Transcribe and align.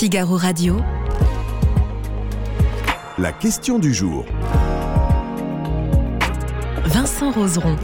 Figaro 0.00 0.38
Radio. 0.38 0.80
La 3.18 3.34
question 3.34 3.78
du 3.78 3.92
jour. 3.92 4.24
Vincent 6.86 7.30
Roseron. 7.30 7.76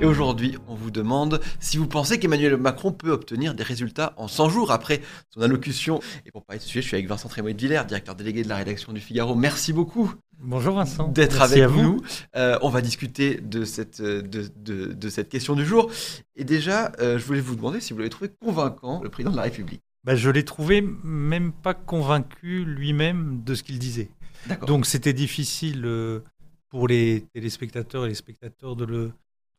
Et 0.00 0.04
aujourd'hui, 0.04 0.58
on 0.66 0.74
vous 0.74 0.90
demande 0.90 1.40
si 1.60 1.76
vous 1.76 1.86
pensez 1.86 2.18
qu'Emmanuel 2.18 2.56
Macron 2.56 2.90
peut 2.90 3.12
obtenir 3.12 3.54
des 3.54 3.62
résultats 3.62 4.12
en 4.16 4.26
100 4.26 4.48
jours 4.48 4.72
après 4.72 5.00
son 5.30 5.40
allocution. 5.40 6.00
Et 6.26 6.32
pour 6.32 6.44
parler 6.44 6.58
de 6.58 6.64
ce 6.64 6.68
sujet, 6.70 6.82
je 6.82 6.88
suis 6.88 6.96
avec 6.96 7.06
Vincent 7.06 7.28
Trémoy 7.28 7.54
de 7.54 7.60
Villers, 7.60 7.84
directeur 7.86 8.16
délégué 8.16 8.42
de 8.42 8.48
la 8.48 8.56
rédaction 8.56 8.92
du 8.92 9.00
Figaro. 9.00 9.36
Merci 9.36 9.72
beaucoup. 9.72 10.12
Bonjour 10.40 10.74
Vincent. 10.74 11.08
D'être 11.08 11.40
avec 11.40 11.68
nous. 11.70 12.00
Euh, 12.36 12.58
on 12.62 12.68
va 12.68 12.80
discuter 12.82 13.40
de 13.40 13.64
cette, 13.64 14.00
de, 14.02 14.20
de, 14.56 14.92
de, 14.92 15.08
cette 15.08 15.28
question 15.28 15.54
du 15.54 15.64
jour. 15.64 15.90
Et 16.34 16.44
déjà, 16.44 16.92
euh, 17.00 17.18
je 17.18 17.24
voulais 17.24 17.40
vous 17.40 17.56
demander 17.56 17.80
si 17.80 17.92
vous 17.92 17.98
l'avez 18.00 18.10
trouvé 18.10 18.30
convaincant, 18.40 19.02
le 19.02 19.08
président 19.08 19.32
de 19.32 19.36
la 19.36 19.42
République. 19.44 19.82
Bah, 20.04 20.14
je 20.14 20.30
l'ai 20.30 20.44
trouvé 20.44 20.82
même 21.02 21.52
pas 21.52 21.74
convaincu 21.74 22.64
lui-même 22.64 23.42
de 23.44 23.54
ce 23.54 23.62
qu'il 23.62 23.78
disait. 23.78 24.10
Donc 24.66 24.86
c'était 24.86 25.12
difficile 25.12 25.82
euh, 25.84 26.20
pour 26.68 26.86
les 26.86 27.26
téléspectateurs 27.32 28.04
et 28.04 28.08
les 28.08 28.14
spectateurs 28.14 28.76
de 28.76 28.84
le 28.84 29.12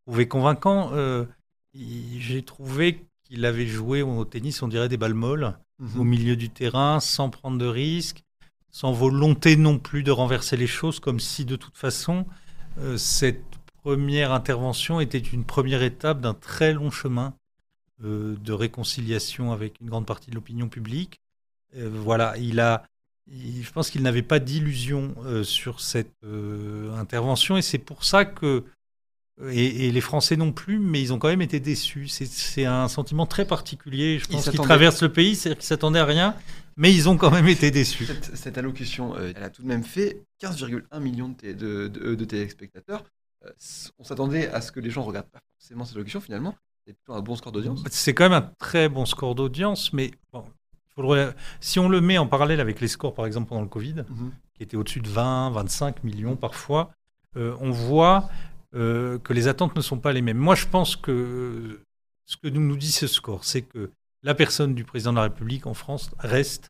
trouvé 0.05 0.27
convaincant. 0.27 0.91
Euh, 0.93 1.25
j'ai 1.73 2.43
trouvé 2.43 3.05
qu'il 3.25 3.45
avait 3.45 3.67
joué 3.67 4.01
au 4.01 4.23
tennis, 4.23 4.61
on 4.61 4.69
dirait 4.69 4.87
des 4.87 4.95
balles 4.95 5.13
molles, 5.13 5.57
mhm. 5.79 5.99
au 5.99 6.03
milieu 6.05 6.35
du 6.37 6.49
terrain, 6.49 7.01
sans 7.01 7.29
prendre 7.29 7.57
de 7.57 7.67
risques, 7.67 8.23
sans 8.71 8.91
volonté 8.91 9.55
non 9.55 9.79
plus 9.79 10.03
de 10.03 10.11
renverser 10.11 10.57
les 10.57 10.67
choses, 10.67 10.99
comme 10.99 11.19
si 11.19 11.45
de 11.45 11.55
toute 11.55 11.77
façon, 11.77 12.25
euh, 12.79 12.97
cette 12.97 13.43
première 13.83 14.31
intervention 14.31 14.99
était 14.99 15.17
une 15.17 15.45
première 15.45 15.81
étape 15.81 16.21
d'un 16.21 16.33
très 16.33 16.73
long 16.73 16.91
chemin 16.91 17.33
euh, 18.03 18.35
de 18.43 18.53
réconciliation 18.53 19.51
avec 19.51 19.79
une 19.81 19.89
grande 19.89 20.05
partie 20.05 20.29
de 20.29 20.35
l'opinion 20.35 20.69
publique. 20.69 21.19
voilà, 21.73 22.35
il 22.37 22.59
a, 22.59 22.83
je 23.29 23.71
pense 23.71 23.89
qu'il 23.89 24.01
n'avait 24.01 24.23
pas 24.23 24.39
d'illusion 24.39 25.13
sur 25.43 25.79
cette 25.79 26.15
intervention 26.97 27.57
et 27.57 27.61
c'est 27.61 27.77
pour 27.77 28.03
ça 28.03 28.25
que 28.25 28.63
et, 29.49 29.91
les 29.91 30.01
Français 30.01 30.35
non 30.35 30.51
plus, 30.51 30.79
mais 30.79 31.01
ils 31.01 31.13
ont 31.13 31.19
quand 31.19 31.27
même 31.27 31.41
été 31.41 31.59
déçus. 31.59 32.07
C'est 32.07 32.65
un 32.65 32.87
sentiment 32.87 33.25
très 33.25 33.45
particulier, 33.45 34.19
je 34.19 34.27
pense, 34.27 34.49
qui 34.49 34.57
traverse 34.57 35.01
le 35.01 35.11
pays, 35.11 35.35
c'est-à-dire 35.35 35.59
qu'ils 35.59 35.67
s'attendaient 35.67 35.99
à 35.99 36.05
rien, 36.05 36.35
mais 36.75 36.93
ils 36.93 37.07
ont 37.07 37.17
quand 37.17 37.31
même 37.31 37.47
été 37.47 37.71
déçus. 37.71 38.07
Cette, 38.33 38.57
allocution, 38.57 39.15
euh, 39.15 39.31
elle 39.35 39.43
a 39.43 39.49
tout 39.49 39.61
de 39.61 39.67
même 39.67 39.83
fait 39.83 40.23
15,1 40.41 40.99
millions 40.99 41.35
de, 41.43 41.53
de, 41.87 42.15
de, 42.15 42.25
téléspectateurs. 42.25 43.03
Euh, 43.45 43.51
on 43.99 44.03
s'attendait 44.03 44.49
à 44.49 44.61
ce 44.61 44.71
que 44.71 44.79
les 44.79 44.89
gens 44.89 45.01
ne 45.01 45.07
regardent 45.07 45.29
pas 45.29 45.41
forcément 45.59 45.85
cette 45.85 45.95
allocution, 45.95 46.21
finalement. 46.21 46.55
C'est 46.85 46.93
plutôt 46.93 47.13
un 47.13 47.21
bon 47.21 47.35
score 47.35 47.51
d'audience. 47.51 47.83
C'est 47.91 48.13
quand 48.13 48.25
même 48.25 48.43
un 48.43 48.51
très 48.59 48.89
bon 48.89 49.05
score 49.05 49.35
d'audience, 49.35 49.93
mais 49.93 50.11
bon, 50.31 50.45
si 51.59 51.79
on 51.79 51.89
le 51.89 52.01
met 52.01 52.17
en 52.17 52.27
parallèle 52.27 52.59
avec 52.59 52.81
les 52.81 52.87
scores, 52.87 53.13
par 53.13 53.25
exemple, 53.25 53.49
pendant 53.49 53.61
le 53.61 53.67
Covid, 53.67 54.05
mhm. 54.09 54.31
qui 54.55 54.63
étaient 54.63 54.77
au-dessus 54.77 55.01
de 55.01 55.09
20, 55.09 55.51
25 55.51 56.03
millions 56.03 56.35
parfois, 56.35 56.91
euh, 57.35 57.55
on 57.59 57.71
voit 57.71 58.29
euh, 58.75 59.17
que 59.19 59.33
les 59.33 59.47
attentes 59.47 59.75
ne 59.75 59.81
sont 59.81 59.99
pas 59.99 60.13
les 60.13 60.21
mêmes. 60.21 60.37
Moi, 60.37 60.55
je 60.55 60.65
pense 60.67 60.95
que 60.95 61.81
ce 62.25 62.37
que 62.37 62.47
nous, 62.47 62.61
nous 62.61 62.77
dit 62.77 62.91
ce 62.91 63.07
score, 63.07 63.45
c'est 63.45 63.61
que 63.61 63.91
la 64.23 64.35
personne 64.35 64.75
du 64.75 64.83
président 64.83 65.11
de 65.11 65.17
la 65.17 65.23
République 65.23 65.67
en 65.67 65.73
France 65.73 66.11
reste 66.19 66.69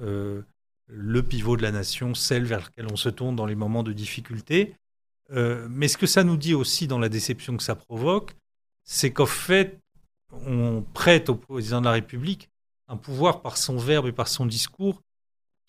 euh, 0.00 0.42
le 0.88 1.22
pivot 1.22 1.56
de 1.56 1.62
la 1.62 1.70
nation, 1.70 2.14
celle 2.14 2.44
vers 2.44 2.60
laquelle 2.60 2.88
on 2.90 2.96
se 2.96 3.08
tourne 3.08 3.36
dans 3.36 3.46
les 3.46 3.54
moments 3.54 3.84
de 3.84 3.92
difficulté. 3.92 4.74
Euh, 5.32 5.68
mais 5.70 5.86
ce 5.86 5.96
que 5.96 6.06
ça 6.06 6.24
nous 6.24 6.36
dit 6.36 6.54
aussi 6.54 6.88
dans 6.88 6.98
la 6.98 7.08
déception 7.08 7.56
que 7.56 7.62
ça 7.62 7.76
provoque, 7.76 8.34
c'est 8.84 9.12
qu'en 9.12 9.26
fait, 9.26 9.78
on 10.32 10.82
prête 10.94 11.28
au 11.28 11.36
président 11.36 11.80
de 11.80 11.86
la 11.86 11.92
République 11.92 12.48
un 12.88 12.96
pouvoir 12.96 13.40
par 13.40 13.56
son 13.56 13.78
verbe 13.78 14.06
et 14.06 14.12
par 14.12 14.26
son 14.26 14.46
discours 14.46 15.00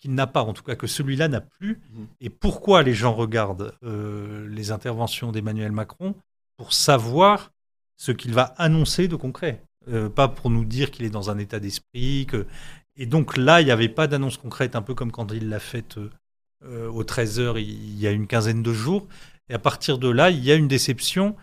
qu'il 0.02 0.14
n'a 0.14 0.26
pas, 0.26 0.42
en 0.42 0.52
tout 0.52 0.64
cas 0.64 0.74
que 0.74 0.88
celui-là 0.88 1.28
n'a 1.28 1.40
plus. 1.40 1.80
Mhm. 1.94 2.06
Et 2.20 2.28
pourquoi 2.28 2.82
les 2.82 2.92
gens 2.92 3.14
regardent 3.14 3.72
euh, 3.84 4.48
les 4.48 4.72
interventions 4.72 5.30
d'Emmanuel 5.30 5.70
Macron 5.70 6.16
Pour 6.56 6.72
savoir 6.72 7.52
ce 7.96 8.10
qu'il 8.10 8.34
va 8.34 8.54
annoncer 8.58 9.06
de 9.06 9.14
concret? 9.14 9.62
Euh, 9.88 10.08
pas 10.08 10.26
pour 10.26 10.50
nous 10.50 10.64
dire 10.64 10.90
qu'il 10.90 11.06
est 11.06 11.10
dans 11.10 11.30
un 11.30 11.38
état 11.38 11.60
d'esprit. 11.60 12.26
Que... 12.26 12.46
Et 12.96 13.06
donc 13.06 13.36
là, 13.36 13.60
il 13.60 13.64
n'y 13.64 13.70
avait 13.70 13.88
pas 13.88 14.08
d'annonce 14.08 14.38
concrète, 14.38 14.74
un 14.74 14.82
peu 14.82 14.94
comme 14.94 15.12
quand 15.12 15.32
il 15.32 15.48
l'a 15.48 15.60
faite 15.60 15.98
euh, 16.64 16.88
aux 16.88 17.04
13h 17.04 17.60
il 17.60 17.98
y 17.98 18.08
a 18.08 18.10
une 18.10 18.26
quinzaine 18.26 18.62
de 18.62 18.72
jours. 18.72 19.06
Et 19.48 19.54
à 19.54 19.60
partir 19.60 19.98
de 19.98 20.08
là, 20.08 20.30
il 20.30 20.42
y 20.44 20.50
a 20.50 20.56
une 20.56 20.68
déception. 20.68 21.36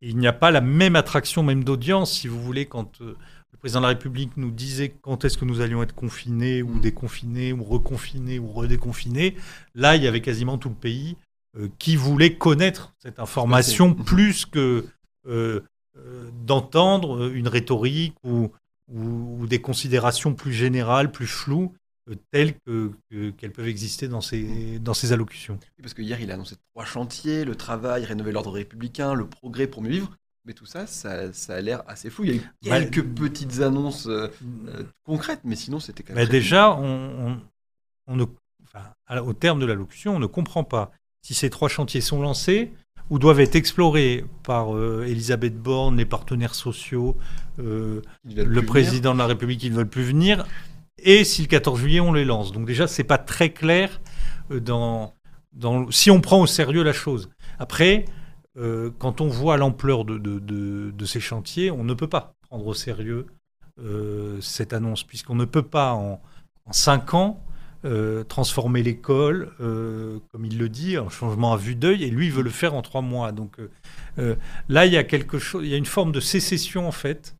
il 0.00 0.16
n'y 0.18 0.26
a 0.26 0.32
pas 0.32 0.50
la 0.50 0.60
même 0.60 0.96
attraction, 0.96 1.44
même 1.44 1.62
d'audience, 1.62 2.12
si 2.12 2.26
vous 2.26 2.42
voulez, 2.42 2.66
quand 2.66 2.98
le 2.98 3.16
président 3.64 3.80
de 3.80 3.84
la 3.84 3.94
République 3.94 4.36
nous 4.36 4.50
disait 4.50 4.90
quand 4.90 5.24
est-ce 5.24 5.38
que 5.38 5.46
nous 5.46 5.62
allions 5.62 5.82
être 5.82 5.94
confinés 5.94 6.60
ou 6.60 6.74
mm. 6.74 6.80
déconfinés 6.82 7.52
ou 7.54 7.64
reconfinés 7.64 8.38
ou 8.38 8.46
redéconfinés. 8.46 9.36
Là, 9.74 9.96
il 9.96 10.02
y 10.02 10.06
avait 10.06 10.20
quasiment 10.20 10.58
tout 10.58 10.68
le 10.68 10.74
pays 10.74 11.16
euh, 11.56 11.68
qui 11.78 11.96
voulait 11.96 12.36
connaître 12.36 12.92
cette 12.98 13.18
information 13.18 13.94
plus 13.94 14.44
que 14.44 14.84
euh, 15.26 15.62
euh, 15.96 16.30
d'entendre 16.44 17.32
une 17.32 17.48
rhétorique 17.48 18.14
ou, 18.22 18.50
ou, 18.92 19.46
des 19.46 19.62
considérations 19.62 20.34
plus 20.34 20.52
générales, 20.52 21.10
plus 21.10 21.26
floues, 21.26 21.72
telles 22.32 22.56
qu'elles 23.38 23.52
peuvent 23.52 23.66
exister 23.66 24.08
dans 24.08 24.20
ces, 24.20 24.78
dans 24.78 24.92
ces 24.92 25.14
allocutions. 25.14 25.58
parce 25.80 25.94
que 25.94 26.02
hier, 26.02 26.20
il 26.20 26.30
a 26.30 26.34
annoncé 26.34 26.56
trois 26.74 26.84
chantiers, 26.84 27.46
le 27.46 27.54
travail, 27.54 28.04
rénover 28.04 28.30
l'ordre 28.30 28.50
républicain, 28.50 29.14
le 29.14 29.26
progrès 29.26 29.66
pour 29.66 29.80
mieux 29.80 29.88
vivre. 29.88 30.10
Mais 30.46 30.52
tout 30.52 30.66
ça, 30.66 30.86
ça, 30.86 31.30
a 31.48 31.60
l'air 31.62 31.82
assez 31.86 32.10
fou. 32.10 32.24
Il 32.24 32.34
y 32.62 32.70
a 32.70 32.82
eu 32.82 32.90
quelques 32.90 33.02
petites 33.02 33.60
annonces 33.60 34.06
euh, 34.06 34.28
euh, 34.68 34.82
concrètes, 35.02 35.40
mais 35.42 35.56
sinon, 35.56 35.80
c'était 35.80 36.02
quand 36.02 36.12
même. 36.14 36.28
déjà, 36.28 36.76
on, 36.76 37.40
ne, 38.08 38.24
au 39.22 39.32
terme 39.32 39.58
de 39.58 39.64
l'allocution, 39.64 40.16
on 40.16 40.18
ne 40.18 40.26
comprend 40.26 40.62
pas 40.62 40.92
si 41.22 41.32
ces 41.32 41.48
trois 41.48 41.70
chantiers 41.70 42.02
sont 42.02 42.20
lancés 42.20 42.72
ou 43.08 43.18
doivent 43.18 43.40
être 43.40 43.56
explorés 43.56 44.26
par 44.42 44.76
euh, 44.76 45.06
Elisabeth 45.08 45.56
Borne, 45.56 45.96
les 45.96 46.04
partenaires 46.04 46.54
sociaux, 46.54 47.16
le 47.56 48.60
président 48.60 49.14
de 49.14 49.18
la 49.18 49.26
République 49.26 49.60
qui 49.60 49.70
ne 49.70 49.76
veulent 49.76 49.88
plus 49.88 50.04
venir, 50.04 50.46
et 50.98 51.24
si 51.24 51.40
le 51.40 51.48
14 51.48 51.80
juillet 51.80 52.00
on 52.00 52.12
les 52.12 52.26
lance. 52.26 52.52
Donc 52.52 52.66
déjà, 52.66 52.86
c'est 52.86 53.04
pas 53.04 53.18
très 53.18 53.50
clair 53.50 54.00
dans, 54.50 55.14
dans, 55.54 55.90
si 55.90 56.10
on 56.10 56.20
prend 56.20 56.42
au 56.42 56.46
sérieux 56.46 56.82
la 56.82 56.92
chose. 56.92 57.30
Après, 57.58 58.04
euh, 58.56 58.90
quand 58.98 59.20
on 59.20 59.28
voit 59.28 59.56
l'ampleur 59.56 60.04
de, 60.04 61.04
ces 61.04 61.20
chantiers, 61.20 61.70
on 61.70 61.84
ne 61.84 61.94
peut 61.94 62.08
pas 62.08 62.34
prendre 62.48 62.66
au 62.66 62.74
sérieux 62.74 63.26
euh, 63.80 64.40
cette 64.40 64.72
annonce, 64.72 65.02
puisqu'on 65.02 65.34
ne 65.34 65.44
peut 65.44 65.62
pas 65.62 65.92
en, 65.92 66.20
cinq 66.70 67.14
ans 67.14 67.42
euh, 67.84 68.24
transformer 68.24 68.82
l'école, 68.82 69.52
comme 69.58 70.44
il 70.44 70.58
le 70.58 70.68
dit, 70.68 70.96
en 70.98 71.08
changement 71.10 71.52
à 71.52 71.56
vue 71.56 71.74
d'œil, 71.74 72.04
et 72.04 72.10
lui 72.10 72.30
veut 72.30 72.42
le 72.42 72.50
faire 72.50 72.74
en 72.74 72.82
trois 72.82 73.02
mois. 73.02 73.32
Donc 73.32 73.58
là, 74.68 74.86
il 74.86 74.92
y 74.92 74.96
a 74.96 75.04
quelque 75.04 75.38
chose, 75.38 75.64
il 75.64 75.70
y 75.70 75.74
a 75.74 75.78
une 75.78 75.84
forme 75.84 76.12
de 76.12 76.20
sécession 76.20 76.86
en 76.88 76.92
fait 76.92 77.36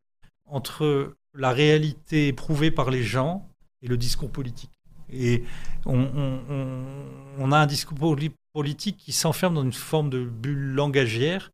entre 0.46 1.14
la 1.32 1.50
réalité 1.50 2.28
éprouvée 2.28 2.70
par 2.70 2.90
les 2.90 3.02
gens 3.02 3.48
et 3.82 3.88
le 3.88 3.96
discours 3.96 4.30
politique. 4.30 4.73
Et 5.14 5.44
on, 5.86 7.52
a 7.52 7.58
un 7.58 7.66
discours 7.66 8.16
politique 8.52 8.96
qui 8.96 9.12
s'enferme 9.12 9.54
dans 9.54 9.64
une 9.64 9.72
forme 9.72 10.10
de 10.10 10.24
bulle 10.24 10.74
langagière 10.74 11.50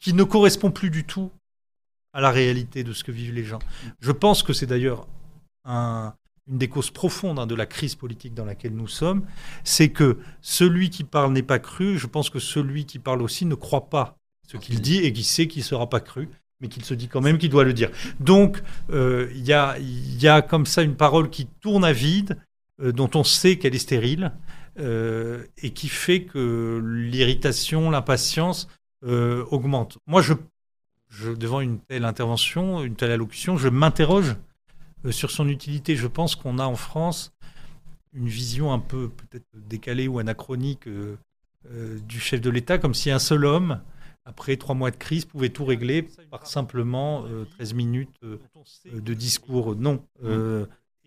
qui 0.00 0.12
ne 0.12 0.22
correspond 0.22 0.70
plus 0.70 0.90
du 0.90 1.04
tout 1.04 1.30
à 2.12 2.20
la 2.20 2.30
réalité 2.30 2.84
de 2.84 2.92
ce 2.92 3.04
que 3.04 3.12
vivent 3.12 3.34
les 3.34 3.44
gens. 3.44 3.58
Je 4.00 4.12
pense 4.12 4.42
que 4.42 4.52
c'est 4.52 4.66
d'ailleurs 4.66 5.06
une 5.66 6.12
des 6.48 6.68
causes 6.68 6.90
profondes 6.90 7.38
hein, 7.38 7.46
de 7.46 7.54
la 7.54 7.66
crise 7.66 7.94
politique 7.94 8.34
dans 8.34 8.44
laquelle 8.44 8.74
nous 8.74 8.88
sommes, 8.88 9.26
c'est 9.64 9.90
que 9.90 10.18
celui 10.40 10.90
qui 10.90 11.04
parle 11.04 11.32
n'est 11.32 11.42
pas 11.42 11.58
cru, 11.58 11.98
je 11.98 12.06
pense 12.06 12.30
que 12.30 12.38
celui 12.38 12.86
qui 12.86 12.98
parle 12.98 13.20
aussi 13.20 13.44
ne 13.44 13.54
croit 13.54 13.90
pas 13.90 14.16
ce 14.46 14.56
qu'il 14.56 14.80
dit 14.80 14.98
et 14.98 15.12
qui 15.12 15.24
sait 15.24 15.46
qu'il 15.46 15.60
ne 15.60 15.66
sera 15.66 15.88
pas 15.90 16.00
cru 16.00 16.28
mais 16.60 16.68
qu'il 16.68 16.84
se 16.84 16.94
dit 16.94 17.08
quand 17.08 17.20
même 17.20 17.38
qu'il 17.38 17.50
doit 17.50 17.64
le 17.64 17.72
dire. 17.72 17.90
Donc, 18.20 18.62
euh, 18.90 19.30
il 19.34 19.46
y, 19.46 19.52
a, 19.52 19.76
y, 19.78 20.26
a, 20.26 20.42
comme 20.42 20.66
ça 20.66 20.82
une 20.82 20.96
parole 20.96 21.30
qui 21.30 21.46
tourne 21.60 21.84
à 21.84 21.92
vide, 21.92 22.36
dont 22.78 23.10
on 23.14 23.24
sait 23.24 23.58
qu'elle 23.58 23.74
est 23.74 23.80
stérile 23.80 24.32
euh, 24.78 25.44
et 25.60 25.70
qui 25.70 25.88
fait 25.88 26.22
que 26.22 26.80
l'irritation, 26.84 27.90
l'impatience 27.90 28.68
euh, 29.04 29.44
augmentent. 29.50 29.98
Moi, 30.06 30.22
je, 30.22 30.34
devant 31.32 31.60
une 31.60 31.80
telle 31.80 32.04
intervention, 32.04 32.84
une 32.84 32.94
telle 32.94 33.10
allocution, 33.10 33.56
je 33.56 33.68
m'interroge 33.68 34.36
sur 35.10 35.32
son 35.32 35.48
utilité. 35.48 35.96
Je 35.96 36.06
pense 36.06 36.36
qu'on 36.36 36.58
a 36.58 36.64
en 36.64 36.76
France 36.76 37.32
une 38.12 38.28
vision 38.28 38.72
un 38.72 38.78
peu 38.78 39.08
peut-être 39.08 39.46
décalée 39.54 40.06
ou 40.06 40.20
anachronique 40.20 40.88
du 41.68 42.20
chef 42.20 42.40
de 42.40 42.50
l'État, 42.50 42.78
comme 42.78 42.94
si 42.94 43.10
un 43.10 43.18
seul 43.18 43.44
homme, 43.46 43.80
après 44.24 44.56
trois 44.56 44.76
mois 44.76 44.92
de 44.92 44.96
crise, 44.96 45.24
pouvait 45.24 45.48
tout 45.48 45.64
régler 45.64 46.08
par 46.30 46.46
simplement 46.46 47.24
13 47.56 47.74
minutes 47.74 48.20
de 48.84 49.14
discours. 49.14 49.74
Non 49.74 50.04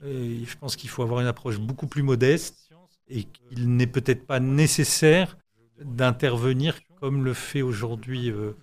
je 0.03 0.57
pense 0.57 0.75
qu'il 0.75 0.89
faut 0.89 1.03
avoir 1.03 1.21
une 1.21 1.27
approche 1.27 1.59
beaucoup 1.59 1.87
plus 1.87 2.03
modeste 2.03 2.69
et 3.07 3.23
qu'il 3.23 3.75
n'est 3.75 3.87
peut-être 3.87 4.25
pas 4.25 4.39
nécessaire 4.39 5.37
d'intervenir 5.79 6.79
comme 6.99 7.23
le 7.25 7.33
fait 7.33 7.61
aujourd'hui 7.61 8.29
euh, 8.29 8.53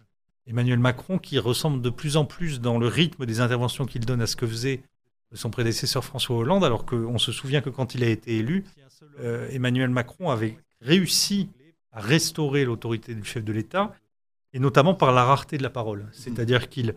Emmanuel 0.46 0.78
Macron, 0.78 1.18
qui 1.18 1.38
ressemble 1.38 1.82
de 1.82 1.90
plus 1.90 2.16
en 2.16 2.24
plus 2.24 2.60
dans 2.60 2.78
le 2.78 2.86
rythme 2.86 3.26
des 3.26 3.40
interventions 3.40 3.84
qu'il 3.84 4.06
donne 4.06 4.22
à 4.22 4.26
ce 4.26 4.36
que 4.36 4.46
faisait 4.46 4.82
son 5.32 5.50
prédécesseur 5.50 6.04
François 6.04 6.36
Hollande, 6.36 6.64
alors 6.64 6.86
qu'on 6.86 7.18
se 7.18 7.32
souvient 7.32 7.60
que 7.60 7.68
quand 7.68 7.94
il 7.94 8.02
a 8.02 8.08
été 8.08 8.36
élu, 8.36 8.64
euh, 9.20 9.48
Emmanuel 9.50 9.90
Macron 9.90 10.30
avait 10.30 10.56
réussi 10.80 11.50
à 11.92 12.00
restaurer 12.00 12.64
l'autorité 12.64 13.14
du 13.14 13.24
chef 13.24 13.44
de 13.44 13.52
l'État, 13.52 13.92
et 14.54 14.58
notamment 14.58 14.94
par 14.94 15.12
la 15.12 15.24
rareté 15.24 15.58
de 15.58 15.62
la 15.62 15.70
parole. 15.70 16.08
C'est-à-dire 16.12 16.68
qu'il 16.68 16.94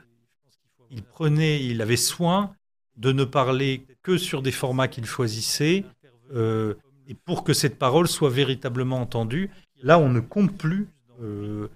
il 0.89 1.03
prenait, 1.03 1.65
il 1.65 1.81
avait 1.81 1.97
soin 1.97 2.53
de 2.97 3.11
ne 3.11 3.23
parler 3.23 3.85
que 4.03 4.17
sur 4.17 4.41
des 4.41 4.51
formats 4.51 4.87
qu'il 4.87 5.05
choisissait, 5.05 5.85
euh, 6.33 6.75
et 7.07 7.13
pour 7.13 7.43
que 7.43 7.53
cette 7.53 7.77
parole 7.77 8.07
soit 8.07 8.29
véritablement 8.29 9.01
entendue. 9.01 9.49
Là, 9.81 9.99
on 9.99 10.09
ne 10.09 10.19
compte 10.19 10.55
plus, 10.57 10.87
euh, 11.21 11.67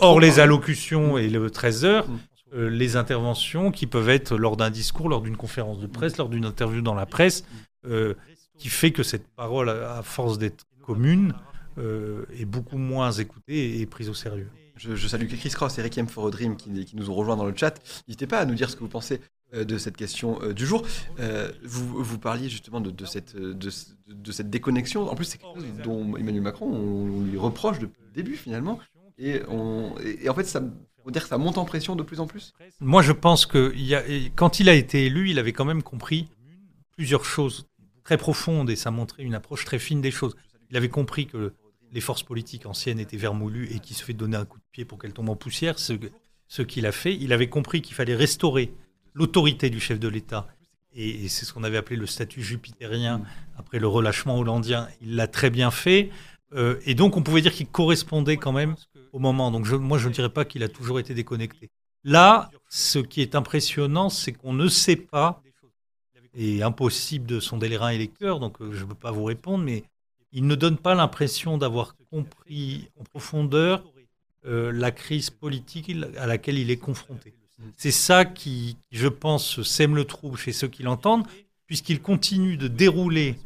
hors 0.00 0.20
les 0.20 0.40
allocutions 0.40 1.16
et 1.16 1.28
le 1.28 1.50
13 1.50 1.84
heures, 1.84 2.08
mm. 2.08 2.18
euh, 2.54 2.68
les 2.68 2.96
interventions 2.96 3.70
qui 3.70 3.86
peuvent 3.86 4.08
être 4.08 4.36
lors 4.36 4.56
d'un 4.56 4.70
discours, 4.70 5.08
lors 5.08 5.22
d'une 5.22 5.36
conférence 5.36 5.78
de 5.78 5.86
presse, 5.86 6.16
lors 6.18 6.28
d'une 6.28 6.44
interview 6.44 6.82
dans 6.82 6.94
la 6.94 7.06
presse, 7.06 7.44
qui 8.56 8.68
fait 8.68 8.92
que 8.92 9.02
cette 9.02 9.28
parole, 9.28 9.68
à 9.68 10.02
force 10.02 10.38
d'être 10.38 10.64
commune, 10.82 11.34
est 11.78 12.46
beaucoup 12.46 12.78
moins 12.78 13.12
écoutée 13.12 13.80
et 13.80 13.86
prise 13.86 14.08
au 14.08 14.14
sérieux. 14.14 14.48
Je, 14.76 15.06
salue 15.06 15.26
Chris 15.26 15.50
Cross 15.50 15.78
et 15.78 15.82
Requiem 15.82 16.08
for 16.08 16.26
a 16.26 16.30
Dream 16.30 16.56
qui, 16.56 16.84
qui, 16.84 16.96
nous 16.96 17.08
ont 17.08 17.14
rejoints 17.14 17.36
dans 17.36 17.44
le 17.44 17.54
chat. 17.54 17.80
N'hésitez 18.08 18.26
pas 18.26 18.40
à 18.40 18.44
nous 18.44 18.54
dire 18.54 18.68
ce 18.68 18.74
que 18.74 18.80
vous 18.80 18.88
pensez 18.88 19.14
euh, 19.14 19.18
de 19.62 19.78
cette 19.78 19.96
question 19.96 20.40
euh, 20.42 20.52
du 20.52 20.66
jour. 20.66 20.82
Euh, 21.20 21.52
vous, 21.62 22.02
vous, 22.02 22.18
parliez 22.18 22.48
justement 22.48 22.80
de, 22.80 23.04
cette, 23.04 23.36
de, 23.36 23.70
cette 24.32 24.50
déconnexion. 24.50 25.08
En 25.08 25.14
plus, 25.14 25.24
c'est 25.24 25.38
quelque 25.38 25.60
chose 25.60 25.82
dont 25.82 26.16
Emmanuel 26.16 26.42
Macron, 26.42 26.66
on, 26.66 27.22
lui 27.22 27.38
reproche 27.38 27.78
depuis 27.78 28.02
le 28.02 28.12
début 28.12 28.36
finalement. 28.36 28.80
Et, 29.18 29.40
en 29.46 30.34
fait, 30.34 30.44
ça, 30.44 30.62
on 31.04 31.12
ça 31.12 31.38
monte 31.38 31.58
en 31.58 31.64
pression 31.64 31.94
de 31.94 32.02
plus 32.02 32.18
en 32.18 32.26
plus 32.26 32.52
Moi, 32.80 33.02
je 33.02 33.12
pense 33.12 33.46
que 33.46 33.72
quand 34.34 34.58
il 34.58 34.68
a 34.68 34.74
été 34.74 35.06
élu, 35.06 35.30
il 35.30 35.38
avait 35.38 35.52
quand 35.52 35.64
même 35.64 35.82
compris 35.82 36.28
plusieurs 36.96 37.24
choses 37.24 37.66
très 38.02 38.16
profondes 38.16 38.70
et 38.70 38.76
ça 38.76 38.90
montrait 38.90 39.22
une 39.22 39.34
approche 39.34 39.64
très 39.64 39.78
fine 39.78 40.00
des 40.00 40.10
choses. 40.10 40.36
Il 40.70 40.76
avait 40.76 40.88
compris 40.88 41.26
que 41.26 41.52
les 41.92 42.00
forces 42.00 42.24
politiques 42.24 42.66
anciennes 42.66 42.98
étaient 42.98 43.16
vermoulues 43.16 43.68
et 43.72 43.78
qu'il 43.78 43.96
se 43.96 44.02
fait 44.02 44.14
donner 44.14 44.36
un 44.36 44.44
coup 44.44 44.58
de 44.58 44.64
pied 44.72 44.84
pour 44.84 44.98
qu'elles 44.98 45.12
tombent 45.12 45.30
en 45.30 45.36
poussière, 45.36 45.78
ce 45.78 46.62
qu'il 46.62 46.86
a 46.86 46.92
fait. 46.92 47.14
Il 47.14 47.32
avait 47.32 47.48
compris 47.48 47.82
qu'il 47.82 47.94
fallait 47.94 48.16
restaurer 48.16 48.74
l'autorité 49.14 49.70
du 49.70 49.80
chef 49.80 49.98
de 49.98 50.08
l'État. 50.08 50.46
Et, 50.94 51.28
c'est 51.28 51.44
ce 51.44 51.52
qu'on 51.52 51.64
avait 51.64 51.76
appelé 51.76 51.96
le 51.96 52.06
statut 52.06 52.42
jupitérien 52.42 53.22
après 53.56 53.78
le 53.78 53.88
relâchement 53.88 54.38
hollandien. 54.38 54.88
Il 55.00 55.16
l'a 55.16 55.26
très 55.26 55.50
bien 55.50 55.70
fait. 55.70 56.10
Euh, 56.52 56.78
et 56.84 56.94
donc, 56.94 57.16
on 57.16 57.22
pouvait 57.22 57.40
dire 57.40 57.52
qu'il 57.52 57.66
correspondait 57.66 58.36
quand 58.36 58.52
même 58.52 58.76
au 59.12 59.18
moment. 59.18 59.50
Donc, 59.50 59.68
moi, 59.70 59.98
je 59.98 60.08
ne 60.08 60.12
dirais 60.12 60.28
pas 60.28 60.44
qu'il 60.44 60.62
a 60.62 60.68
toujours 60.68 61.00
été 61.00 61.14
déconnecté. 61.14 61.70
Là, 62.04 62.50
ce 62.68 62.98
qui 62.98 63.22
est 63.22 63.34
impressionnant, 63.34 64.10
c'est 64.10 64.32
qu'on 64.32 64.52
ne 64.52 64.68
sait 64.68 64.96
pas, 64.96 65.42
et 66.34 66.62
impossible 66.62 67.26
de 67.26 67.40
sonder 67.40 67.68
les 67.68 67.76
reins 67.76 67.90
et 67.90 67.98
les 67.98 68.08
cœurs, 68.08 68.40
donc 68.40 68.60
euh, 68.60 68.72
je 68.72 68.82
ne 68.82 68.88
peux 68.88 68.94
pas 68.94 69.12
vous 69.12 69.24
répondre, 69.24 69.64
mais 69.64 69.84
il 70.32 70.46
ne 70.46 70.54
donne 70.54 70.76
pas 70.76 70.94
l'impression 70.94 71.58
d'avoir 71.58 71.94
compris 72.10 72.88
en 72.98 73.04
profondeur 73.04 73.84
euh, 74.44 74.72
la 74.72 74.90
crise 74.90 75.30
politique 75.30 75.92
à 76.18 76.26
laquelle 76.26 76.58
il 76.58 76.70
est 76.70 76.76
confronté. 76.76 77.32
C'est 77.76 77.90
ça 77.90 78.24
qui, 78.24 78.76
je 78.90 79.08
pense, 79.08 79.62
sème 79.62 79.94
le 79.94 80.04
trouble 80.04 80.36
chez 80.36 80.52
ceux 80.52 80.68
qui 80.68 80.82
l'entendent, 80.82 81.26
puisqu'il 81.66 82.00
continue 82.00 82.56
de 82.56 82.68
dérouler 82.68 83.36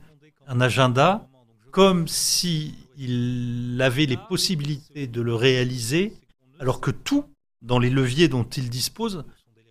un 0.46 0.60
agenda 0.60 1.28
comme 1.70 2.08
s'il 2.08 2.72
avait 3.80 4.06
les 4.06 4.16
possibilités 4.16 5.06
de 5.06 5.20
le 5.20 5.34
réaliser, 5.34 6.14
alors 6.58 6.80
que 6.80 6.90
tout, 6.90 7.24
dans 7.62 7.78
les 7.78 7.90
leviers 7.90 8.28
dont 8.28 8.44
il 8.44 8.70
dispose, 8.70 9.24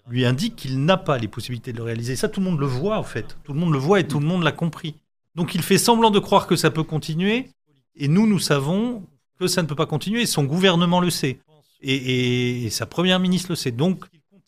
lui 0.07 0.25
indique 0.25 0.55
qu'il 0.55 0.85
n'a 0.85 0.97
pas 0.97 1.17
les 1.17 1.27
possibilités 1.27 1.73
de 1.73 1.77
le 1.77 1.83
réaliser. 1.83 2.15
Ça, 2.15 2.29
tout 2.29 2.39
le 2.39 2.45
monde 2.45 2.59
le 2.59 2.65
voit, 2.65 2.97
en 2.97 3.03
fait. 3.03 3.37
Tout 3.43 3.53
le 3.53 3.59
monde 3.59 3.73
le 3.73 3.79
voit 3.79 3.99
et 3.99 4.07
tout 4.07 4.19
le 4.19 4.25
monde 4.25 4.43
l'a 4.43 4.51
compris. 4.51 4.95
Donc 5.35 5.53
il 5.53 5.61
fait 5.61 5.77
semblant 5.77 6.09
de 6.09 6.19
croire 6.19 6.47
que 6.47 6.55
ça 6.55 6.71
peut 6.71 6.83
continuer, 6.83 7.49
et 7.95 8.07
nous, 8.07 8.27
nous 8.27 8.39
savons 8.39 9.03
que 9.39 9.47
ça 9.47 9.61
ne 9.61 9.67
peut 9.67 9.75
pas 9.75 9.85
continuer, 9.85 10.25
son 10.25 10.43
gouvernement 10.43 10.99
le 10.99 11.09
sait. 11.09 11.39
Et, 11.81 12.69
sa 12.71 12.85
première 12.85 13.19
ministre 13.19 13.51
le 13.51 13.55
sait. 13.55 13.71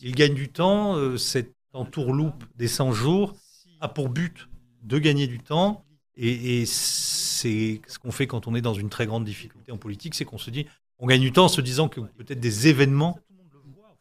Il 0.02 0.16
gagne 0.16 0.34
du 0.34 0.50
temps. 0.50 0.96
Euh, 0.96 1.18
cette 1.18 1.54
entourloupe 1.74 2.44
des 2.56 2.68
100 2.68 2.92
jours 2.94 3.36
a 3.80 3.88
pour 3.88 4.10
but 4.10 4.50
de 4.84 4.98
gagner 4.98 5.28
du 5.28 5.40
temps. 5.40 5.86
Et, 6.16 6.66
c'est 6.66 7.80
ce 7.88 7.98
qu'on 8.00 8.12
fait 8.12 8.28
quand 8.28 8.48
on 8.48 8.56
est 8.56 8.62
dans 8.62 8.74
une 8.74 8.90
très 8.90 9.06
grande 9.06 9.24
difficulté 9.24 9.72
en 9.72 9.78
politique, 9.78 10.14
c'est 10.14 10.26
qu'on 10.26 10.38
se 10.38 10.50
dit, 10.50 10.66
on 10.98 11.08
gagne 11.08 11.22
du 11.22 11.32
temps 11.32 11.46
en 11.46 11.50
se 11.50 11.62
disant 11.62 11.88
que 11.88 12.02
peut-être 12.02 12.42
des 12.42 12.68
événements 12.68 13.18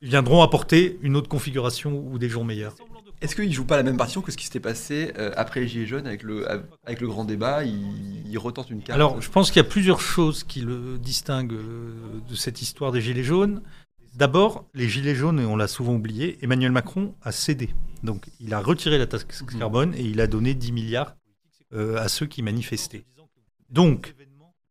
viendront 0.02 0.42
apporter 0.42 0.98
une 1.02 1.14
autre 1.14 1.28
configuration 1.28 2.04
ou 2.04 2.18
des 2.18 2.28
jours 2.28 2.44
meilleurs. 2.44 2.74
Est-ce 3.20 3.36
qu'il 3.36 3.48
ne 3.48 3.52
joue 3.52 3.64
pas 3.64 3.76
la 3.76 3.84
même 3.84 3.96
partition 3.96 4.22
que 4.22 4.30
ce 4.30 4.36
qui 4.36 4.44
s'était 4.44 4.60
passé 4.60 5.12
euh, 5.18 5.32
après 5.36 5.60
les 5.60 5.68
Gilets 5.68 5.86
jaunes 5.86 6.06
avec 6.06 6.22
le, 6.22 6.48
avec 6.84 7.00
le 7.00 7.08
grand 7.08 7.24
débat? 7.24 7.64
Il, 7.64 8.38
retente 8.38 8.70
une 8.70 8.82
carte 8.82 8.94
Alors, 8.94 9.20
je 9.20 9.28
pense 9.30 9.50
qu'il 9.50 9.62
y 9.62 9.66
a 9.66 9.68
plusieurs 9.68 10.00
choses 10.00 10.44
qui 10.44 10.60
le 10.60 10.98
distinguent 10.98 11.54
euh, 11.54 12.20
de 12.28 12.34
cette 12.36 12.62
histoire 12.62 12.92
des 12.92 13.00
Gilets 13.00 13.24
jaunes. 13.24 13.62
D'abord, 14.18 14.68
les 14.74 14.88
Gilets 14.88 15.14
jaunes, 15.14 15.38
et 15.38 15.44
on 15.44 15.54
l'a 15.54 15.68
souvent 15.68 15.94
oublié, 15.94 16.38
Emmanuel 16.42 16.72
Macron 16.72 17.14
a 17.22 17.30
cédé. 17.30 17.70
Donc, 18.02 18.26
il 18.40 18.52
a 18.52 18.58
retiré 18.58 18.98
la 18.98 19.06
taxe 19.06 19.42
mhm. 19.42 19.60
carbone 19.60 19.94
et 19.94 20.02
il 20.02 20.20
a 20.20 20.26
donné 20.26 20.54
10 20.54 20.72
milliards 20.72 21.14
euh, 21.72 21.98
à 21.98 22.08
ceux 22.08 22.26
qui 22.26 22.42
manifestaient. 22.42 23.04
Donc, 23.70 24.16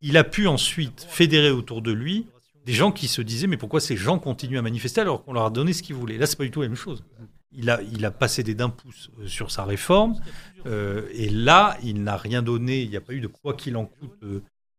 il 0.02 0.18
a 0.18 0.26
pu 0.26 0.48
ensuite 0.48 1.08
fédérer 1.10 1.50
autour 1.50 1.82
de 1.82 1.94
lui 1.94 2.28
des 2.66 2.74
gens 2.74 2.92
qui 2.92 3.08
se 3.08 3.22
disaient 3.22 3.48
mais 3.48 3.56
pourquoi 3.56 3.80
ces 3.80 3.96
gens 3.96 4.20
continuent 4.20 4.58
à 4.58 4.62
manifester 4.62 5.00
alors 5.00 5.24
qu'on 5.24 5.32
leur 5.32 5.46
a 5.46 5.50
donné 5.50 5.72
ce 5.72 5.82
qu'ils 5.82 5.96
voulaient? 5.96 6.18
Là, 6.18 6.26
c'est 6.26 6.38
pas 6.38 6.44
du 6.44 6.52
tout 6.52 6.62
la 6.62 6.68
même 6.68 6.76
chose. 6.76 7.06
Il 7.54 7.70
a, 7.70 7.82
il 7.94 8.04
a 8.04 8.12
pas 8.12 8.28
cédé 8.28 8.54
d'un 8.54 8.70
pouce 8.70 9.12
euh, 9.18 9.28
sur 9.28 9.50
sa 9.50 9.64
réforme 9.64 10.20
euh, 10.66 11.08
et 11.14 11.30
là, 11.30 11.78
il 11.84 12.04
n'a 12.04 12.18
rien 12.18 12.42
donné. 12.42 12.82
Il 12.82 12.90
n'y 12.90 12.98
a 12.98 13.02
pas 13.02 13.14
eu 13.14 13.22
de 13.22 13.28
quoi 13.28 13.54
qu'il 13.54 13.78
en 13.78 13.86
coûte 13.86 14.26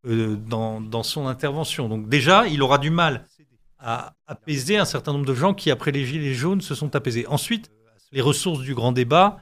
dans, 0.04 0.82
dans 0.82 1.02
son 1.02 1.26
intervention. 1.26 1.88
Donc 1.88 2.10
déjà, 2.10 2.46
il 2.46 2.62
aura 2.62 2.76
du 2.76 2.90
mal 2.90 3.26
a 3.78 4.14
apaisé 4.26 4.76
un 4.76 4.84
certain 4.84 5.12
nombre 5.12 5.26
de 5.26 5.34
gens 5.34 5.54
qui, 5.54 5.70
après 5.70 5.92
les 5.92 6.04
Gilets 6.04 6.34
jaunes, 6.34 6.60
se 6.60 6.74
sont 6.74 6.94
apaisés. 6.96 7.26
Ensuite, 7.26 7.70
les 8.12 8.20
ressources 8.20 8.60
du 8.60 8.74
grand 8.74 8.92
débat, 8.92 9.38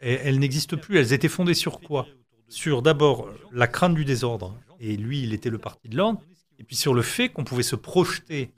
elles, 0.00 0.38
n'existent 0.38 0.76
plus. 0.76 0.98
Elles 0.98 1.12
étaient 1.12 1.28
fondées 1.28 1.54
sur 1.54 1.80
quoi? 1.80 2.06
Sur 2.48 2.82
d'abord 2.82 3.28
la 3.52 3.66
crainte 3.66 3.94
du 3.94 4.04
désordre, 4.04 4.56
et 4.80 4.96
lui, 4.96 5.22
il 5.22 5.34
était 5.34 5.50
le 5.50 5.58
parti 5.58 5.88
de 5.88 5.96
l'ordre, 5.96 6.20
et 6.58 6.64
puis 6.64 6.76
sur 6.76 6.94
le 6.94 7.02
fait 7.02 7.28
qu'on 7.28 7.44
pouvait 7.44 7.62
se 7.62 7.76
projeter 7.76 8.52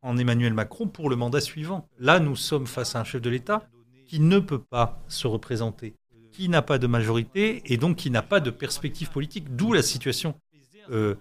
en 0.00 0.16
Emmanuel 0.16 0.54
Macron 0.54 0.88
pour 0.88 1.08
le 1.08 1.16
mandat 1.16 1.40
suivant. 1.40 1.88
Là, 1.98 2.18
nous 2.18 2.36
sommes 2.36 2.66
face 2.66 2.96
à 2.96 3.00
un 3.00 3.04
chef 3.04 3.20
de 3.22 3.30
l'État 3.30 3.68
qui 4.06 4.18
ne 4.18 4.40
peut 4.40 4.58
pas 4.58 5.00
se 5.08 5.26
représenter, 5.26 5.94
qui 6.32 6.48
n'a 6.48 6.62
pas 6.62 6.78
de 6.78 6.86
majorité 6.86 7.62
et 7.66 7.76
donc 7.76 7.96
qui 7.96 8.10
n'a 8.10 8.22
pas 8.22 8.40
de 8.40 8.50
perspective 8.50 9.10
politique, 9.10 9.54
d'où 9.54 9.72
la 9.72 9.82
situation 9.82 10.34
euh, 10.90 11.14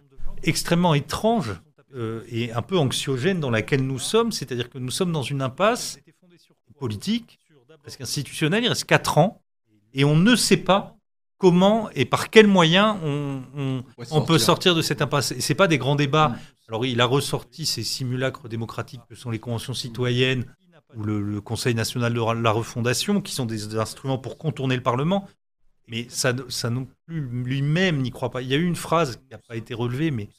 extrêmement 0.44 0.94
étrange 0.94 1.54
euh, 1.96 2.24
et 2.30 2.52
un 2.52 2.62
peu 2.62 2.78
anxiogène 2.78 3.40
dans 3.40 3.50
laquelle 3.50 3.86
nous 3.86 4.00
sommes, 4.00 4.32
c'est-à-dire 4.32 4.70
que 4.70 4.78
nous 4.78 4.92
sommes 4.92 5.12
dans 5.12 5.24
une 5.24 5.42
impasse 5.42 6.00
politique, 6.80 7.40
parce 7.84 7.98
qu'institutionnelle, 7.98 8.64
il 8.64 8.70
reste 8.70 8.86
4 8.86 9.18
ans, 9.18 9.42
et 9.94 10.04
on 10.04 10.16
ne 10.16 10.36
sait 10.36 10.58
pas 10.58 10.98
comment 11.38 11.90
et 11.92 12.06
par 12.06 12.30
quels 12.30 12.48
moyens 12.48 12.98
on, 13.04 13.84
on, 14.12 14.22
peut 14.22 14.38
sortir 14.38 14.76
de 14.76 14.82
cette 14.84 15.02
impasse. 15.02 15.32
Et 15.32 15.42
ce 15.42 15.54
pas 15.54 15.68
des 15.68 15.80
grands 15.80 15.96
débats. 15.96 16.30
Mm. 16.30 16.40
Alors 16.68 16.86
il 16.86 17.02
a 17.02 17.06
ressorti 17.06 17.66
ces 17.66 17.84
simulacres 17.84 18.48
démocratiques 18.48 19.02
que 19.10 19.16
sont 19.16 19.32
les 19.32 19.40
conventions 19.40 19.74
citoyennes 19.74 20.46
ou 20.96 21.04
le, 21.04 21.42
Conseil 21.42 21.74
national 21.74 22.14
de 22.14 22.42
la 22.42 22.52
refondation, 22.52 23.22
qui 23.22 23.34
sont 23.34 23.46
des 23.46 23.76
instruments 23.78 24.18
pour 24.18 24.38
contourner 24.38 24.76
le 24.76 24.84
Parlement. 24.84 25.28
Mais 25.88 26.06
ça, 26.10 26.34
ça 26.50 26.70
non 26.70 26.88
plus 27.06 27.22
lui-même 27.22 28.02
n'y 28.02 28.12
croit 28.12 28.30
pas. 28.30 28.42
Il 28.42 28.48
y 28.48 28.54
a 28.54 28.58
eu 28.58 28.66
une 28.66 28.76
phrase 28.76 29.18
qui 29.18 29.32
n'a 29.32 29.38
pas 29.38 29.56
été 29.56 29.74
relevée, 29.74 30.12
mais 30.12 30.30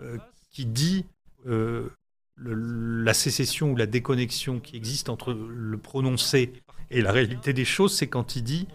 euh, 0.00 0.18
qui 0.56 0.64
dit 0.64 1.04
euh, 1.46 1.90
la 2.38 3.12
sécession 3.12 3.72
ou 3.72 3.76
la 3.76 3.84
déconnexion 3.84 4.58
qui 4.58 4.74
existe 4.74 5.10
entre 5.10 5.34
le 5.34 5.76
prononcé 5.76 6.50
et 6.90 7.02
la 7.02 7.12
réalité 7.12 7.52
des 7.52 7.66
choses, 7.66 7.94
c'est 7.94 8.06
quand 8.06 8.36
il 8.36 8.42
dit 8.42 8.66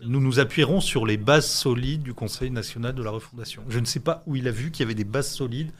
nous 0.00 0.20
nous 0.20 0.40
appuierons 0.40 0.80
sur 0.80 1.04
les 1.04 1.18
bases 1.18 1.50
solides 1.50 2.02
du 2.02 2.14
Conseil 2.14 2.50
national 2.50 2.94
de 2.94 3.02
la 3.02 3.10
refondation. 3.10 3.62
Je 3.68 3.78
ne 3.78 3.84
sais 3.84 4.00
pas 4.00 4.22
où 4.26 4.34
il 4.34 4.48
a 4.48 4.50
vu 4.50 4.70
qu'il 4.70 4.80
y 4.80 4.86
avait 4.86 4.94
des 4.94 5.04
bases 5.04 5.30
solides 5.30 5.72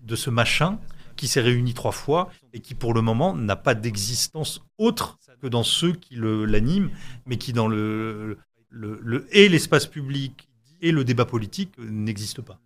de 0.00 0.16
ce 0.16 0.30
machin 0.30 0.78
qui 1.16 1.28
s'est 1.28 1.42
réuni 1.42 1.74
trois 1.74 1.92
fois 1.92 2.30
et 2.54 2.60
qui 2.60 2.74
pour 2.74 2.94
le 2.94 3.02
moment 3.02 3.34
n'a 3.34 3.56
pas 3.56 3.74
d'existence 3.74 4.62
autre 4.78 5.18
que 5.42 5.48
dans 5.48 5.64
ceux 5.64 5.92
qui 5.92 6.16
l'animent, 6.16 6.90
mais 7.26 7.36
qui 7.36 7.52
dans 7.52 7.68
le, 7.68 8.38
le, 8.70 9.00
le 9.02 9.26
et 9.36 9.50
l'espace 9.50 9.86
public 9.86 10.48
et 10.80 10.92
le 10.92 11.04
débat 11.04 11.26
politique 11.26 11.76
n'existe 11.78 12.40
pas 12.40 12.58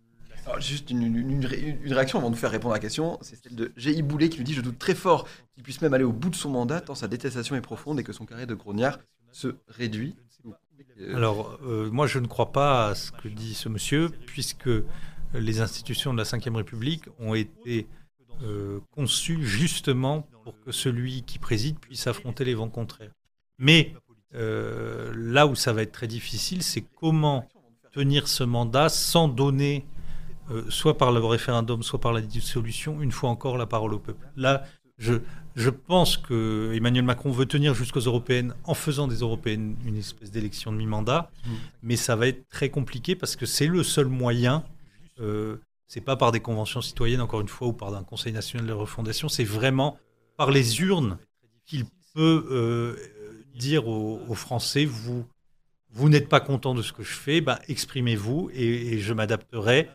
juste 0.59 0.89
une, 0.89 1.45
réaction 1.85 2.19
avant 2.19 2.29
de 2.29 2.35
faire 2.35 2.51
répondre 2.51 2.73
à 2.73 2.77
la 2.77 2.81
question, 2.81 3.17
c'est 3.21 3.35
celle 3.35 3.55
de 3.55 3.71
G.I. 3.77 4.01
Boulet 4.01 4.29
qui 4.29 4.37
lui 4.37 4.43
dit 4.43 4.53
Je 4.53 4.61
doute 4.61 4.79
très 4.79 4.95
fort 4.95 5.27
qu'il 5.53 5.63
puisse 5.63 5.81
même 5.81 5.93
aller 5.93 6.03
au 6.03 6.11
bout 6.11 6.29
de 6.29 6.35
son 6.35 6.49
mandat, 6.49 6.81
tant 6.81 6.95
sa 6.95 7.07
détestation 7.07 7.55
est 7.55 7.61
profonde 7.61 7.99
et 7.99 8.03
que 8.03 8.13
son 8.13 8.25
carré 8.25 8.45
de 8.45 8.53
grognard 8.53 8.99
se 9.31 9.55
réduit. 9.67 10.15
Euh, 10.99 11.15
Alors, 11.15 11.59
euh, 11.63 11.89
moi, 11.91 12.07
je 12.07 12.19
ne 12.19 12.27
crois 12.27 12.51
pas 12.51 12.89
à 12.89 12.95
ce 12.95 13.11
que 13.11 13.27
dit 13.27 13.53
ce 13.53 13.69
monsieur, 13.69 14.09
puisque 14.25 14.69
les 15.33 15.61
institutions 15.61 16.13
de 16.13 16.17
la 16.17 16.23
Ve 16.23 16.55
République 16.55 17.05
ont 17.19 17.35
été 17.35 17.87
euh, 18.41 18.79
conçues 18.91 19.45
justement 19.45 20.27
pour 20.43 20.59
que 20.61 20.71
celui 20.71 21.23
qui 21.23 21.39
préside 21.39 21.77
puisse 21.79 22.07
affronter 22.07 22.45
les 22.45 22.53
vents 22.53 22.69
contraires. 22.69 23.11
Mais 23.57 23.93
là 24.31 25.47
où 25.47 25.55
ça 25.55 25.73
va 25.73 25.81
être 25.81 25.91
très 25.91 26.07
difficile, 26.07 26.63
c'est 26.63 26.83
comment 26.99 27.47
tenir 27.91 28.27
ce 28.27 28.43
mandat 28.43 28.89
sans 28.89 29.27
donner, 29.27 29.85
euh, 30.51 30.63
soit 30.69 30.97
par 30.97 31.11
le 31.11 31.19
référendum, 31.19 31.83
soit 31.83 32.01
par 32.01 32.13
la 32.13 32.21
dissolution, 32.21 33.01
une 33.01 33.11
fois 33.11 33.29
encore 33.29 33.57
la 33.57 33.65
parole 33.65 33.93
au 33.93 33.99
peuple. 33.99 34.27
Là, 34.35 34.63
je, 34.97 35.15
je 35.55 35.69
pense 35.69 36.17
que 36.17 36.71
Emmanuel 36.73 37.05
Macron 37.05 37.31
veut 37.31 37.45
tenir 37.45 37.73
jusqu'aux 37.73 37.99
européennes 37.99 38.53
en 38.65 38.73
faisant 38.73 39.07
des 39.07 39.17
européennes 39.17 39.75
une 39.85 39.95
espèce 39.95 40.31
d'élection 40.31 40.71
de 40.71 40.77
mi-mandat, 40.77 41.31
mais 41.83 41.95
ça 41.95 42.15
va 42.15 42.27
être 42.27 42.47
très 42.49 42.69
compliqué 42.69 43.15
parce 43.15 43.35
que 43.35 43.45
c'est 43.45 43.67
le 43.67 43.83
seul 43.83 44.07
moyen. 44.07 44.63
Euh, 45.19 45.57
c'est 45.87 46.01
pas 46.01 46.15
par 46.15 46.31
des 46.31 46.39
conventions 46.39 46.81
citoyennes, 46.81 47.21
encore 47.21 47.41
une 47.41 47.47
fois, 47.47 47.67
ou 47.67 47.73
par 47.73 47.93
un 47.95 48.03
Conseil 48.03 48.33
national 48.33 48.67
de 48.67 48.73
refondation, 48.73 49.27
c'est 49.27 49.43
vraiment 49.43 49.97
par 50.37 50.51
les 50.51 50.81
urnes 50.81 51.17
qu'il 51.65 51.85
peut 52.13 52.47
euh, 52.51 52.95
dire 53.55 53.87
aux, 53.87 54.35
Français 54.35 54.85
vous, 54.85 55.25
vous 55.91 56.09
n'êtes 56.09 56.29
pas 56.29 56.39
content 56.39 56.73
de 56.73 56.81
ce 56.81 56.93
que 56.93 57.03
je 57.03 57.13
fais, 57.13 57.41
ben, 57.41 57.59
exprimez-vous 57.67 58.49
et 58.53 58.99
je 58.99 59.13
m'adapterai, 59.13 59.89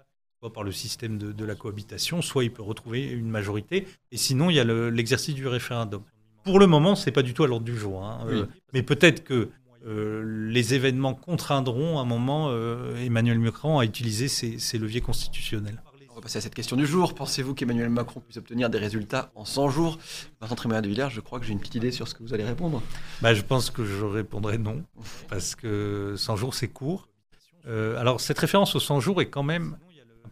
soit 0.44 0.52
par 0.52 0.62
le 0.62 0.72
système 0.72 1.16
de, 1.16 1.32
de 1.32 1.44
la 1.46 1.54
cohabitation, 1.54 2.20
soit 2.20 2.44
il 2.44 2.52
peut 2.52 2.62
retrouver 2.62 3.02
une 3.08 3.30
majorité, 3.30 3.86
et 4.12 4.18
sinon 4.18 4.50
il 4.50 4.56
y 4.56 4.60
a 4.60 4.64
le- 4.64 4.90
l'exercice 4.90 5.34
du 5.34 5.46
référendum. 5.48 6.02
Pour 6.44 6.58
le 6.58 6.66
moment, 6.66 6.94
c'est 6.96 7.12
pas 7.12 7.22
du 7.22 7.32
tout 7.32 7.44
à 7.44 7.46
l'ordre 7.46 7.64
du 7.64 7.74
jour, 7.74 8.04
hein, 8.04 8.26
Oui. 8.28 8.34
euh, 8.40 8.46
mais 8.74 8.82
peut-être 8.82 9.24
que 9.24 9.48
euh, 9.86 10.22
les 10.50 10.74
événements 10.74 11.14
contraindront 11.14 11.96
à 11.98 12.02
un 12.02 12.04
moment 12.04 12.48
euh, 12.50 12.94
Emmanuel 13.02 13.38
Macron 13.38 13.78
à 13.78 13.86
utiliser 13.86 14.28
ses, 14.28 14.58
ses 14.58 14.76
leviers 14.76 15.00
constitutionnels. 15.00 15.82
On 16.10 16.16
va 16.16 16.20
passer 16.20 16.36
à 16.36 16.40
cette 16.42 16.54
question 16.54 16.76
du 16.76 16.86
jour. 16.86 17.14
Pensez-vous 17.14 17.54
qu'Emmanuel 17.54 17.88
Macron 17.88 18.20
puisse 18.20 18.36
obtenir 18.36 18.68
des 18.70 18.78
résultats 18.78 19.32
en 19.34 19.46
100 19.46 19.70
jours? 19.70 19.98
Vincent 20.42 20.54
Trémoyen 20.56 20.82
de 20.82 20.88
Villers, 20.88 21.08
je 21.10 21.20
crois 21.20 21.40
que 21.40 21.46
j'ai 21.46 21.52
une 21.52 21.58
petite 21.58 21.74
idée 21.76 21.90
sur 21.90 22.06
ce 22.06 22.14
que 22.14 22.22
vous 22.22 22.34
allez 22.34 22.44
répondre. 22.44 22.82
Bah, 23.22 23.32
je 23.34 23.40
pense 23.42 23.70
que 23.70 23.82
je 23.84 24.04
répondrai 24.04 24.58
non, 24.58 24.84
parce 25.28 25.54
que 25.54 26.14
100 26.18 26.36
jours, 26.36 26.54
c'est 26.54 26.68
court. 26.68 27.08
Euh, 27.66 27.98
alors, 27.98 28.20
cette 28.20 28.38
référence 28.38 28.76
aux 28.76 28.80
100 28.80 29.00
jours 29.00 29.22
est 29.22 29.28
quand 29.30 29.42
même 29.42 29.76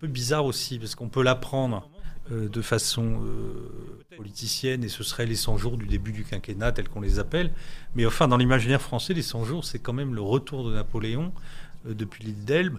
peu 0.02 0.08
bizarre 0.08 0.44
aussi, 0.44 0.80
parce 0.80 0.96
qu'on 0.96 1.08
peut 1.08 1.22
la 1.22 1.36
prendre 1.36 1.88
euh, 2.32 2.48
de 2.48 2.60
façon 2.60 3.22
euh, 3.24 4.16
politicienne, 4.16 4.82
et 4.82 4.88
ce 4.88 5.04
serait 5.04 5.26
les 5.26 5.36
100 5.36 5.58
jours 5.58 5.76
du 5.76 5.86
début 5.86 6.10
du 6.10 6.24
quinquennat, 6.24 6.72
tels 6.72 6.88
qu'on 6.88 7.00
les 7.00 7.20
appelle. 7.20 7.52
Mais 7.94 8.04
enfin, 8.04 8.26
dans 8.26 8.36
l'imaginaire 8.36 8.82
français, 8.82 9.14
les 9.14 9.22
100 9.22 9.44
jours, 9.44 9.64
c'est 9.64 9.78
quand 9.78 9.92
même 9.92 10.12
le 10.12 10.20
retour 10.20 10.68
de 10.68 10.74
Napoléon 10.74 11.32
euh, 11.86 11.94
depuis 11.94 12.24
l'île 12.24 12.44
d'Elbe, 12.44 12.78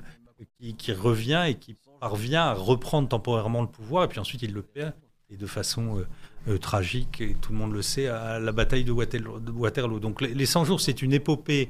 qui, 0.78 0.92
revient 0.92 1.46
et 1.48 1.56
qui 1.56 1.78
parvient 2.02 2.44
à 2.44 2.54
reprendre 2.54 3.08
temporairement 3.08 3.62
le 3.62 3.70
pouvoir, 3.70 4.04
et 4.04 4.08
puis 4.10 4.20
ensuite 4.20 4.42
il 4.42 4.52
le 4.52 4.62
perd, 4.62 4.92
et 5.30 5.38
de 5.38 5.46
façon 5.46 6.04
tragique, 6.60 7.22
et 7.22 7.36
tout 7.36 7.54
le 7.54 7.58
monde 7.58 7.72
le 7.72 7.82
sait, 7.82 8.08
à 8.08 8.40
la 8.40 8.52
bataille 8.52 8.84
de 8.84 8.92
Waterloo. 8.92 10.00
Donc 10.02 10.20
les, 10.20 10.34
les 10.34 10.46
100 10.46 10.66
jours, 10.66 10.82
c'est 10.82 11.02
une 11.02 11.14
épopée 11.14 11.70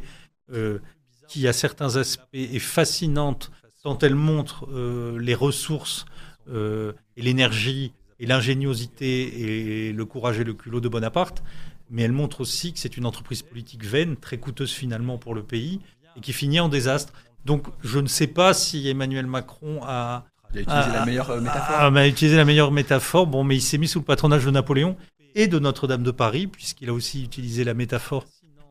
qui, 1.27 1.48
à 1.48 1.53
certains 1.53 1.98
aspects, 1.98 2.33
est 2.33 2.57
fascinante, 2.57 3.51
tant 3.83 3.97
elle 3.99 4.15
montre 4.15 4.65
euh, 4.71 5.19
les 5.19 5.35
ressources 5.35 6.05
euh, 6.49 6.93
et 7.17 7.21
l'énergie 7.21 7.93
et 8.19 8.25
l'ingéniosité 8.25 9.87
et 9.87 9.91
le 9.91 10.05
courage 10.05 10.39
et 10.39 10.45
le 10.45 10.53
culot 10.53 10.79
de 10.79 10.87
Bonaparte, 10.87 11.43
mais 11.89 12.03
elle 12.03 12.13
montre 12.13 12.41
aussi 12.41 12.73
que 12.73 12.79
c'est 12.79 12.95
une 12.95 13.05
entreprise 13.05 13.41
politique 13.41 13.83
vaine, 13.83 14.15
très 14.15 14.37
coûteuse 14.37 14.71
finalement 14.71 15.17
pour 15.17 15.35
le 15.35 15.43
pays, 15.43 15.81
et 16.15 16.21
qui 16.21 16.31
finit 16.31 16.61
en 16.61 16.69
désastre. 16.69 17.11
Donc 17.43 17.67
je 17.83 17.99
ne 17.99 18.07
sais 18.07 18.27
pas 18.27 18.53
si 18.53 18.87
Emmanuel 18.87 19.27
Macron 19.27 19.81
a, 19.83 20.25
Il 20.53 20.59
a 20.59 20.61
utilisé 20.61 20.91
la 20.93 21.05
meilleure 21.05 21.29
euh, 21.31 21.41
métaphore. 21.41 21.75
ah, 21.77 21.91
bah, 21.91 22.07
utilisé 22.07 22.37
la 22.37 22.45
meilleure 22.45 22.71
métaphore. 22.71 23.27
Bon, 23.27 23.43
mais 23.43 23.57
il 23.57 23.61
s'est 23.61 23.77
mis 23.77 23.89
sous 23.89 23.99
le 23.99 24.05
patronage 24.05 24.45
de 24.45 24.51
Napoléon 24.51 24.95
et 25.35 25.47
de 25.47 25.59
Notre-Dame 25.59 26.03
de 26.03 26.11
Paris, 26.11 26.47
puisqu'il 26.47 26.89
a 26.89 26.93
aussi 26.93 27.23
utilisé 27.23 27.65
la 27.65 27.73
métaphore 27.73 28.23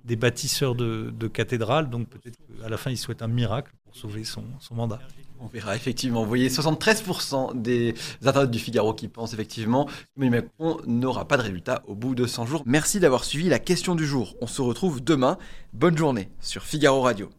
des 0.04 0.16
bâtisseurs 0.16 0.74
de, 0.74 1.28
cathédrales. 1.28 1.90
Donc 1.90 2.08
peut-être 2.08 2.38
qu'à 2.60 2.68
la 2.68 2.76
fin, 2.76 2.90
il 2.90 2.98
souhaite 2.98 3.22
un 3.22 3.28
miracle 3.28 3.72
pour 3.84 3.96
sauver 3.96 4.24
son, 4.24 4.44
mandat. 4.72 5.00
On 5.40 5.46
verra 5.46 5.74
effectivement. 5.76 6.22
Vous 6.22 6.28
voyez, 6.28 6.48
73% 6.48 7.60
des 7.60 7.94
internautes 8.22 8.50
du 8.50 8.58
Figaro 8.58 8.94
qui 8.94 9.08
pensent 9.08 9.34
effectivement 9.34 9.88
qu'Emmanuel 10.14 10.44
Macron 10.44 10.80
n'aura 10.86 11.26
pas 11.26 11.36
de 11.36 11.42
résultat 11.42 11.82
au 11.86 11.94
bout 11.94 12.14
de 12.14 12.26
100 12.26 12.46
jours. 12.46 12.62
Merci 12.66 13.00
d'avoir 13.00 13.24
suivi 13.24 13.48
la 13.48 13.58
question 13.58 13.94
du 13.94 14.06
jour. 14.06 14.36
On 14.40 14.46
se 14.46 14.62
retrouve 14.62 15.02
demain. 15.02 15.38
Bonne 15.72 15.96
journée 15.96 16.28
sur 16.40 16.62
Figaro 16.62 17.02
Radio. 17.02 17.30